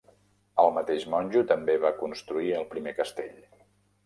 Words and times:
El 0.63 0.71
mateix 0.77 1.05
monjo 1.15 1.43
també 1.51 1.75
va 1.85 1.93
construir 2.01 2.51
el 2.63 2.67
primer 2.73 2.97
castell. 3.03 3.39